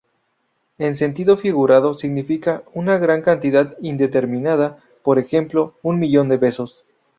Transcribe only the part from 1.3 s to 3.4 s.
figurado significa una gran